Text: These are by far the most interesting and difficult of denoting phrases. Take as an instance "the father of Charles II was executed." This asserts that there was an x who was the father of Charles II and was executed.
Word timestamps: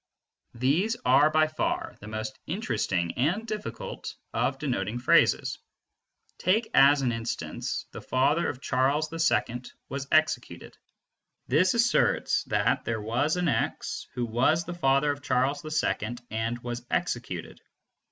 These 0.55 0.97
are 1.05 1.29
by 1.29 1.45
far 1.45 1.95
the 1.99 2.07
most 2.07 2.39
interesting 2.47 3.11
and 3.19 3.45
difficult 3.45 4.15
of 4.33 4.57
denoting 4.57 4.97
phrases. 4.97 5.59
Take 6.39 6.71
as 6.73 7.03
an 7.03 7.11
instance 7.11 7.85
"the 7.91 8.01
father 8.01 8.49
of 8.49 8.59
Charles 8.61 9.13
II 9.13 9.61
was 9.89 10.07
executed." 10.11 10.75
This 11.47 11.75
asserts 11.75 12.45
that 12.45 12.83
there 12.83 12.99
was 12.99 13.37
an 13.37 13.47
x 13.47 14.07
who 14.15 14.25
was 14.25 14.65
the 14.65 14.73
father 14.73 15.11
of 15.11 15.21
Charles 15.21 15.63
II 15.63 16.17
and 16.31 16.57
was 16.63 16.83
executed. 16.89 17.61